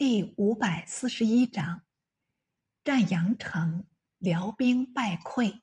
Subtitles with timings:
[0.00, 1.82] 第五百四十一章：
[2.82, 3.84] 占阳城，
[4.16, 5.60] 辽兵败溃，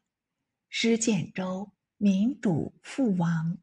[0.70, 3.58] 失建州，民主复亡。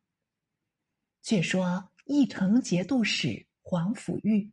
[1.22, 4.52] 却说义城节度使黄甫玉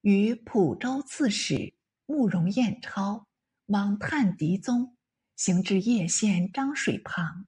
[0.00, 1.74] 与蒲州刺史
[2.06, 3.26] 慕容彦超
[3.66, 4.96] 往探敌踪，
[5.36, 7.46] 行至叶县漳水旁，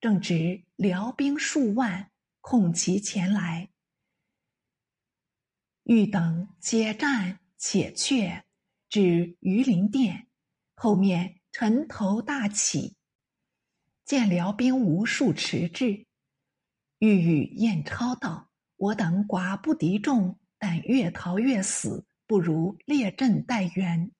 [0.00, 2.10] 正值辽兵数万，
[2.40, 3.68] 恐其前来。
[5.84, 8.44] 欲等且战且却，
[8.88, 10.28] 至榆林殿，
[10.74, 12.96] 后面尘头大起。
[14.04, 16.06] 见辽兵无数迟滞，
[16.98, 24.12] 欲与燕超道：“我等寡不敌众，但越逃越死，不如列阵待援。”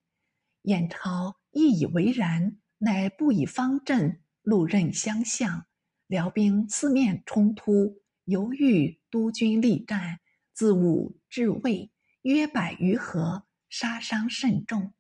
[0.62, 5.66] 燕超亦以为然，乃布以方阵，路任相向。
[6.08, 10.18] 辽兵四面冲突，犹豫督军力战。
[10.62, 11.90] 自午至未，
[12.20, 14.94] 约百余合，杀伤甚重。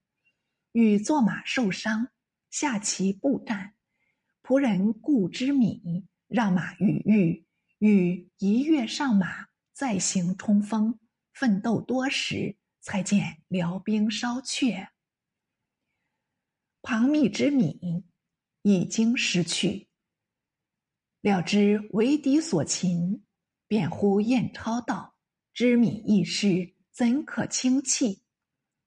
[0.72, 2.08] 与坐马受伤，
[2.50, 3.76] 下骑步战。
[4.42, 7.46] 仆人顾之敏让马与玉，
[7.78, 10.98] 与一跃上马，再行冲锋，
[11.32, 14.88] 奋斗多时，才见辽兵稍却。
[16.82, 18.04] 庞密之米
[18.62, 19.86] 已经失去，
[21.20, 23.24] 料知为敌所擒，
[23.68, 25.11] 便呼燕超道。
[25.54, 28.22] 知米易事，怎可轻弃？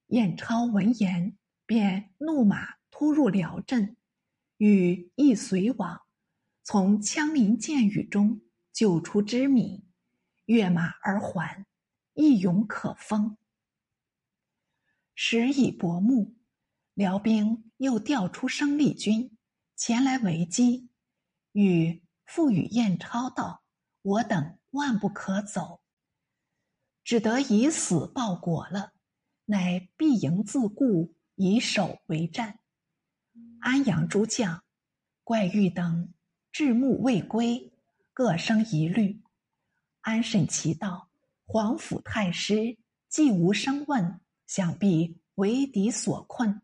[0.08, 3.96] 燕超闻言，便怒马突入辽阵，
[4.58, 6.02] 与亦随往，
[6.64, 8.42] 从枪林箭雨中
[8.74, 9.86] 救出知米，
[10.46, 11.68] 跃马而还，
[12.16, 13.38] 义勇可封。
[15.14, 16.36] 时已薄暮，
[16.96, 19.38] 辽兵又调出生力军
[19.76, 20.90] 前来围击，
[21.52, 23.64] 与复与燕超道
[24.02, 25.84] ：“我等万不可走。”
[27.06, 28.92] 只得以死报国了，
[29.46, 32.58] 乃必营自固，以守为战。
[33.60, 34.64] 安阳诸将、
[35.24, 36.12] 怪玉等
[36.52, 37.72] 至暮未归，
[38.12, 39.22] 各生疑虑。
[40.02, 41.10] 安审其道：
[41.46, 42.76] 皇甫太师
[43.08, 46.60] 既无声问，想必为敌所困。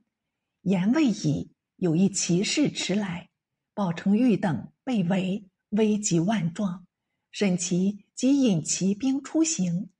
[0.62, 3.30] 言未已，有一骑士迟来，
[3.76, 6.88] 报成玉等被围，危急万状。
[7.30, 9.92] 沈其即引骑兵出行。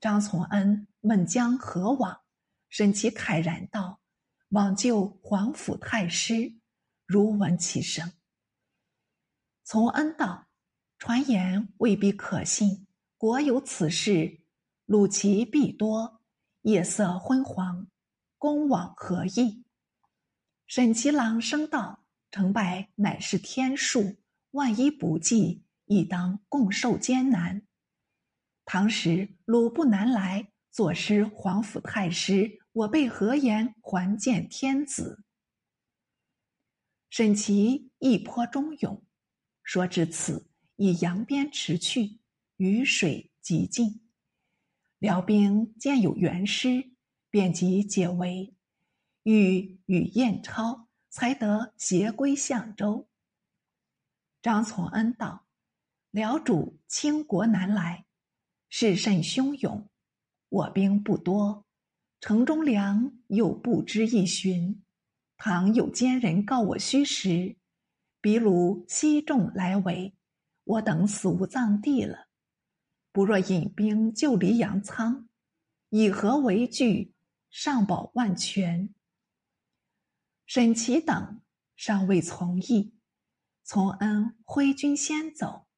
[0.00, 2.20] 张从恩问将何往，
[2.68, 4.00] 沈其慨然道
[4.50, 6.54] ：“往救皇甫太师。”
[7.04, 8.12] 如闻其声。
[9.64, 10.48] 从恩道
[10.98, 12.86] ：“传言未必可信，
[13.16, 14.40] 果有此事，
[14.86, 16.20] 虏其必多。
[16.62, 17.88] 夜色昏黄，
[18.36, 19.64] 公往何意？”
[20.66, 24.18] 沈其朗声道：“成败乃是天数，
[24.50, 27.62] 万一不济，亦当共受艰难。”
[28.70, 35.24] 唐时鲁不南来，坐失皇甫太师，我辈何言还见天子？
[37.08, 39.02] 沈琦亦颇忠勇，
[39.62, 42.18] 说至此，以扬鞭驰去，
[42.58, 44.02] 雨水极尽。
[44.98, 46.90] 辽兵见有援师，
[47.30, 48.54] 便即解围，
[49.22, 53.08] 欲与燕超，才得携归相州。
[54.42, 55.46] 张从恩道
[56.12, 58.04] ：“辽主倾国南来。”
[58.68, 59.88] 势甚汹涌，
[60.48, 61.66] 我兵不多，
[62.20, 64.82] 城中粮又不知一旬。
[65.36, 67.56] 倘有奸人告我虚实，
[68.20, 70.14] 比如西众来围，
[70.64, 72.28] 我等死无葬地了。
[73.12, 75.28] 不若引兵救离阳仓，
[75.90, 77.14] 以和为据，
[77.50, 78.92] 上保万全。
[80.44, 81.40] 沈琦等
[81.76, 82.94] 尚未从意，
[83.62, 85.68] 从恩挥军先走，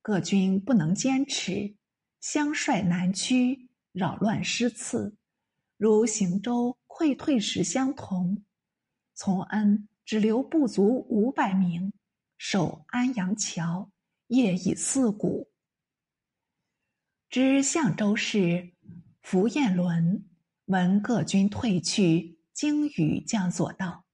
[0.00, 1.77] 各军不能坚持。
[2.20, 5.16] 相率南驱，扰乱师次，
[5.76, 8.44] 如行舟溃退时相同。
[9.14, 11.92] 从恩只留不足五百名，
[12.36, 13.90] 守安阳桥，
[14.28, 15.48] 夜以四鼓。
[17.28, 18.72] 知相州事
[19.22, 20.24] 符彦伦
[20.64, 24.04] 闻各军退去，惊语将左道：“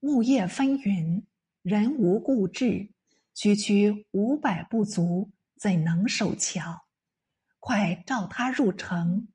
[0.00, 1.22] 木叶纷纭，
[1.62, 2.88] 人无固志，
[3.34, 6.85] 区区五百不足，怎能守桥？”
[7.66, 9.26] 快召他入城，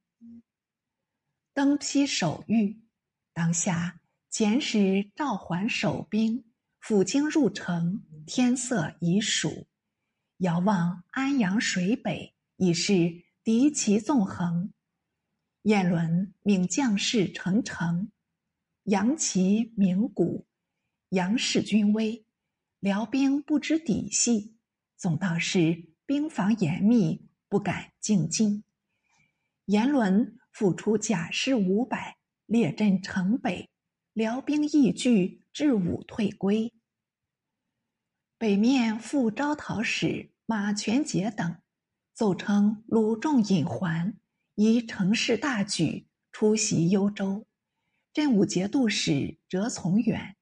[1.54, 2.82] 登披守御。
[3.34, 4.00] 当下
[4.32, 6.46] 遣使召还守兵，
[6.82, 8.02] 抚京入城。
[8.26, 9.68] 天色已曙，
[10.38, 14.72] 遥望安阳水北，已是敌旗纵横。
[15.64, 18.10] 燕伦命将士成城，
[18.84, 20.48] 扬旗鸣鼓，
[21.10, 22.26] 扬示军威。
[22.80, 24.56] 辽兵不知底细，
[24.96, 27.30] 总道是兵防严密。
[27.52, 28.64] 不敢进进，
[29.66, 32.16] 阎伦复出甲士五百，
[32.46, 33.70] 列阵城北，
[34.14, 36.74] 辽兵易聚，至武退归。
[38.38, 41.58] 北面副招讨使马全节等
[42.14, 44.18] 奏称鲁仲引还，
[44.56, 47.46] 以乘势大举出袭幽州。
[48.14, 50.38] 镇武节度使折从远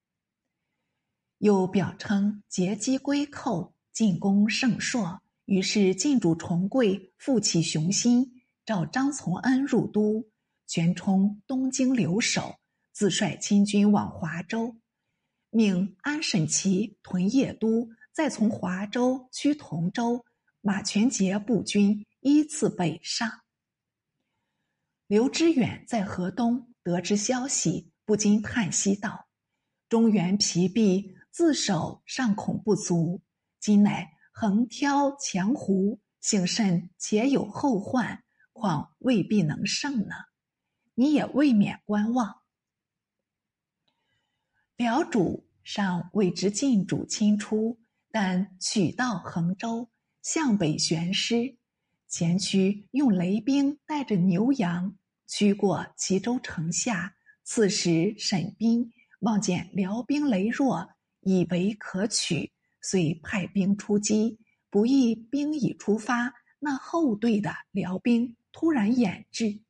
[1.39, 5.23] 又表称劫机归寇，进攻胜硕。
[5.49, 10.29] 于是晋主重贵复起雄心，召张从恩入都，
[10.67, 12.59] 全冲东京留守，
[12.91, 14.77] 自率亲军往华州，
[15.49, 20.23] 命安审琦屯邺都，再从华州驱同州。
[20.61, 23.27] 马全节步军依次北上。
[25.07, 29.27] 刘知远在河东得知消息，不禁叹息道
[29.89, 33.23] ：“中原疲弊，自守尚恐不足，
[33.59, 34.11] 今乃。”
[34.41, 40.15] 横挑强胡，幸甚且有后患，况未必能胜呢？
[40.95, 42.39] 你也未免观望。
[44.77, 47.81] 辽主尚未知晋主亲出，
[48.11, 49.89] 但取道衡州，
[50.21, 51.57] 向北悬师，
[52.07, 54.95] 前驱用雷兵带着牛羊，
[55.27, 57.13] 驱过齐州城下。
[57.43, 60.89] 此时沈斌望见辽兵羸弱，
[61.19, 62.53] 以为可取。
[62.81, 64.39] 遂派兵出击，
[64.69, 69.61] 不意兵已出发，那后队的辽兵突然掩至，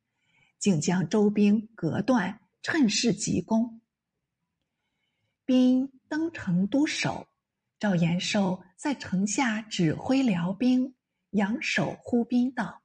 [0.58, 3.80] 竟将周兵隔断，趁势急攻。
[5.44, 7.26] 兵登城都守，
[7.78, 10.94] 赵延寿在城下指挥辽兵，
[11.30, 12.82] 扬手呼兵道：“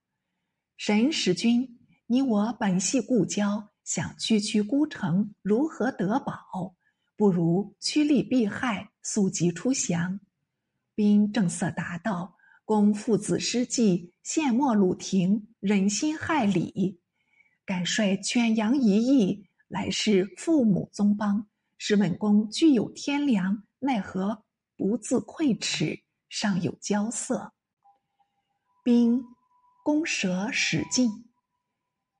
[0.78, 6.76] 神使君，你我本系故交，想区区孤城，如何得保？”
[7.18, 10.20] 不如趋利避害，速疾出降。
[10.94, 12.36] 兵正色答道
[12.66, 17.00] ：“公父子失计，陷没鲁庭，忍心害礼，
[17.66, 21.48] 敢率犬羊一役，来是父母宗邦。
[21.78, 24.44] 使本公具有天良，奈何
[24.78, 27.54] 不自愧耻，尚有骄色？”
[28.84, 29.24] 兵
[29.84, 31.26] 公蛇使尽，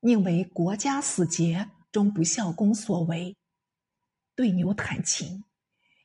[0.00, 3.36] 宁为国家死节，终不效公所为。
[4.36, 5.42] 对牛弹琴，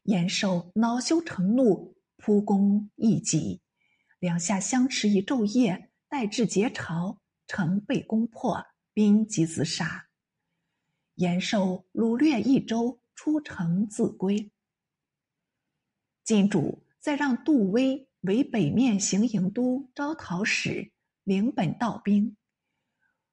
[0.04, 3.62] 延寿恼羞成怒，扑弓一击，
[4.19, 10.07] 两下相持一昼夜，待至劫巢，城被攻破，兵即自杀。
[11.16, 14.50] 延寿掳掠一州，出城自归。
[16.24, 20.94] 晋主再让杜威为北面行营都招讨使，
[21.25, 22.38] 领本道兵，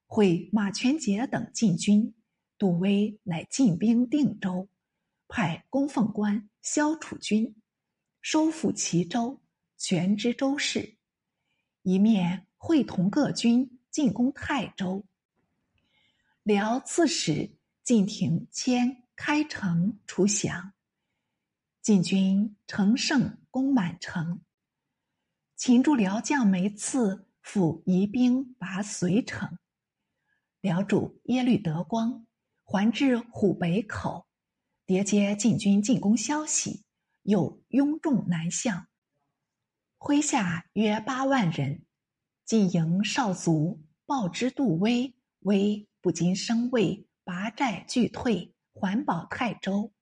[0.09, 2.17] 会马全节等进军。
[2.59, 4.69] 杜威乃进兵定州。
[5.29, 7.55] 派供奉官萧楚军
[8.21, 9.41] 收复齐州，
[9.77, 10.97] 全知州事；
[11.83, 15.05] 一面会同各军进攻泰州。
[16.43, 20.73] 辽刺史晋廷谦开城出降，
[21.83, 24.41] 晋军乘胜攻满城。
[25.57, 29.59] 擒住辽将梅次，复移兵拔遂城。
[30.61, 32.27] 辽主耶律德光
[32.63, 34.28] 还至虎北口。
[34.89, 36.83] 迭接晋军进攻消息，
[37.25, 38.89] 又拥众南向，
[39.99, 41.85] 麾下约八万人。
[42.47, 49.93] 晋营少卒报之杜威，威不禁生畏，拔寨拒退，环保泰州。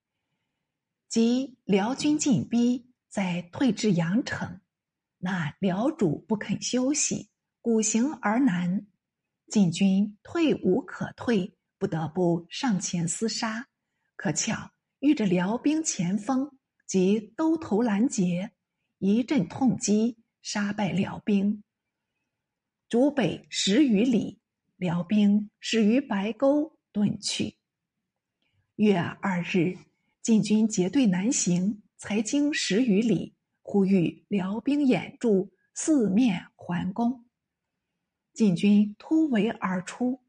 [1.09, 4.61] 及辽军进逼，再退至阳城，
[5.19, 7.29] 那辽主不肯休息，
[7.61, 8.87] 鼓行而南。
[9.49, 13.67] 晋军退无可退，不得不上前厮杀。
[14.15, 14.71] 可巧。
[15.01, 16.51] 遇着辽兵前锋，
[16.87, 18.53] 即兜头拦截，
[18.99, 21.63] 一阵痛击，杀败辽兵。
[22.89, 24.41] 逐北十余里，
[24.77, 27.59] 辽兵始于白沟遁去。
[28.77, 29.77] 月二日，
[30.23, 37.27] 晋军结队南行，才经十余里，忽遇辽兵掩住，四面环攻。
[38.33, 40.23] 晋军突围而出，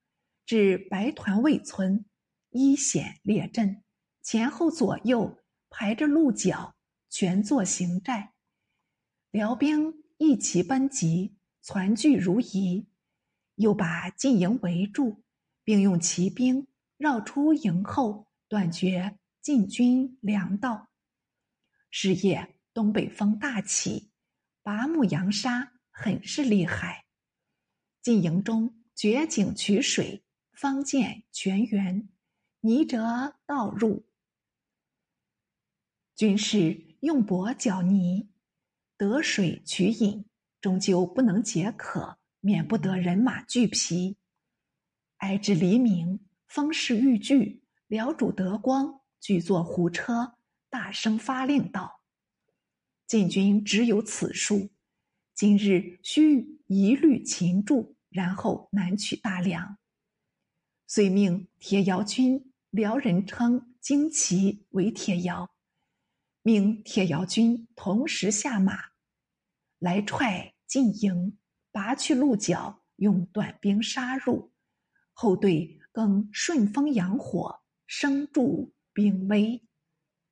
[0.46, 2.06] 至白团卫村，
[2.50, 3.84] 依险列阵。
[4.30, 6.76] 前后左右排着鹿角，
[7.10, 8.34] 全作行寨。
[9.32, 12.90] 辽兵一齐奔集，攒聚如蚁，
[13.56, 15.24] 又把晋营围住，
[15.64, 16.68] 并用骑兵
[16.98, 20.90] 绕出营后，断绝晋军粮道。
[21.90, 24.12] 是夜，东北风大起，
[24.62, 27.06] 拔木扬沙，很是厉害。
[28.02, 32.10] 晋营中掘井取水，方见泉源，
[32.60, 34.04] 泥辙倒入。
[36.18, 38.28] 军士用帛搅泥，
[38.98, 40.26] 得水取饮，
[40.60, 44.18] 终究不能解渴，免不得人马俱疲。
[45.18, 50.38] 挨至黎明，风势愈巨，辽主德光举坐胡车，
[50.72, 52.02] 大声发令道
[53.06, 54.72] ：“晋军只有此数，
[55.36, 59.78] 今日须一律擒住，然后南取大梁。”
[60.88, 65.52] 遂命铁窑军辽人称旌旗为铁窑，
[66.48, 68.80] 命铁窑军同时下马，
[69.80, 71.38] 来踹进营，
[71.74, 74.54] 拔去鹿角，用短兵杀入。
[75.12, 79.62] 后队更顺风扬火，生助兵威。